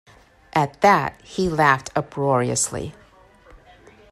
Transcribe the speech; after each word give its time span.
At 0.53 0.81
that 0.81 1.21
he 1.23 1.47
laughed 1.47 1.91
uproariously. 1.95 2.95